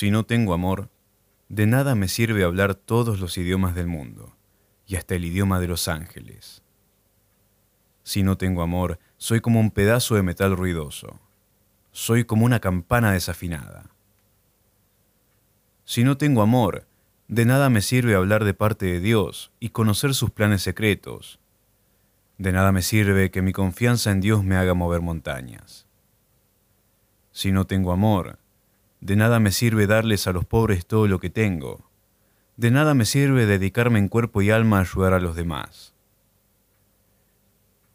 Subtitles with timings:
[0.00, 0.88] Si no tengo amor,
[1.50, 4.34] de nada me sirve hablar todos los idiomas del mundo
[4.86, 6.62] y hasta el idioma de los ángeles.
[8.02, 11.20] Si no tengo amor, soy como un pedazo de metal ruidoso.
[11.92, 13.90] Soy como una campana desafinada.
[15.84, 16.86] Si no tengo amor,
[17.28, 21.40] de nada me sirve hablar de parte de Dios y conocer sus planes secretos.
[22.38, 25.86] De nada me sirve que mi confianza en Dios me haga mover montañas.
[27.32, 28.38] Si no tengo amor,
[29.00, 31.90] de nada me sirve darles a los pobres todo lo que tengo.
[32.56, 35.94] De nada me sirve dedicarme en cuerpo y alma a ayudar a los demás.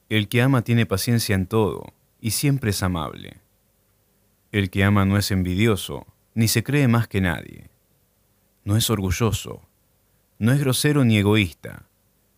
[0.09, 3.37] El que ama tiene paciencia en todo y siempre es amable.
[4.51, 7.69] El que ama no es envidioso, ni se cree más que nadie.
[8.63, 9.61] No es orgulloso,
[10.39, 11.87] no es grosero ni egoísta,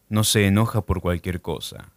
[0.09, 1.93] no se enoja por cualquier cosa.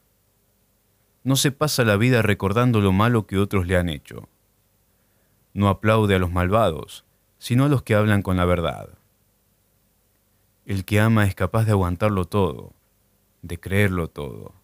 [1.24, 4.28] No se pasa la vida recordando lo malo que otros le han hecho
[5.52, 7.04] no aplaude a los malvados,
[7.38, 8.90] sino a los que hablan con la verdad.
[10.66, 12.72] El que ama es capaz de aguantarlo todo,
[13.42, 14.54] de creerlo todo,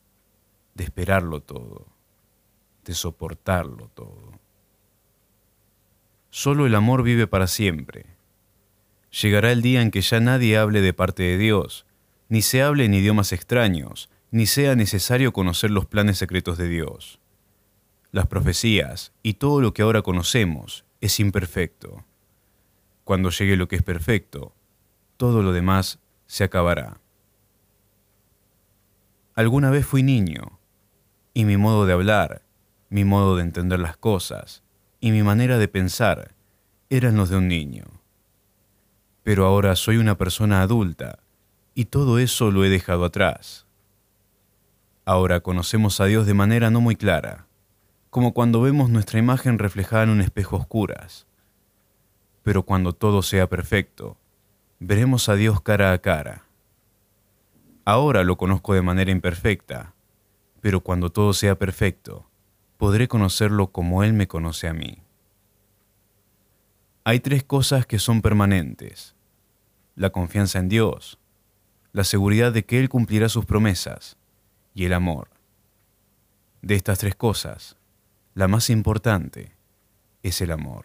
[0.75, 1.87] de esperarlo todo,
[2.85, 4.33] de soportarlo todo.
[6.31, 8.07] Solo el amor vive para siempre.
[9.23, 11.87] Llegará el día en que ya nadie hable de parte de Dios,
[12.29, 17.21] ni se hable en idiomas extraños, ni sea necesario conocer los planes secretos de Dios
[18.17, 22.07] las profecías y todo lo que ahora conocemos es imperfecto.
[23.05, 24.55] Cuando llegue lo que es perfecto,
[25.19, 26.99] todo lo demás se acabará.
[29.35, 30.59] Alguna vez fui niño,
[31.35, 32.41] y mi modo de hablar,
[32.89, 34.63] mi modo de entender las cosas
[34.99, 36.35] y mi manera de pensar
[36.89, 37.85] eran los de un niño.
[39.25, 41.19] Pero ahora soy una persona adulta
[41.75, 43.67] y todo eso lo he dejado atrás.
[45.05, 47.47] Ahora conocemos a Dios de manera no muy clara
[48.17, 51.27] como cuando vemos nuestra imagen reflejada en un espejo oscuras.
[52.43, 54.17] Pero cuando todo sea perfecto,
[54.79, 56.47] veremos a Dios cara a cara.
[57.85, 59.93] Ahora lo conozco de manera imperfecta,
[60.63, 62.27] pero cuando todo sea perfecto,
[62.79, 65.03] podré conocerlo como Él me conoce a mí.
[67.05, 69.15] Hay tres cosas que son permanentes.
[69.95, 71.19] La confianza en Dios,
[71.93, 74.17] la seguridad de que Él cumplirá sus promesas
[74.73, 75.29] y el amor.
[76.63, 77.77] De estas tres cosas,
[78.37, 79.51] la más importante
[80.23, 80.85] es el amor.